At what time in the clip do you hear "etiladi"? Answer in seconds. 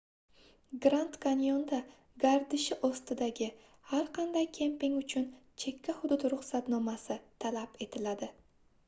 7.89-8.31